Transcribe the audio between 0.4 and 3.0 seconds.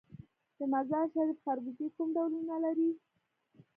د مزار شریف خربوزې کوم ډولونه لري؟